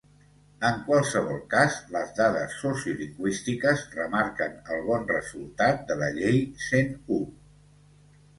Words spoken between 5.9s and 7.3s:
de la llei cent u.